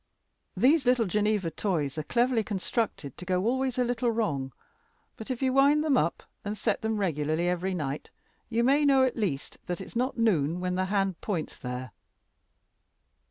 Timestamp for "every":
7.47-7.75